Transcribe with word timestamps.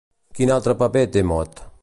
Quin 0.39 0.53
altre 0.55 0.75
paper 0.81 1.05
té 1.17 1.27
Mot? 1.35 1.65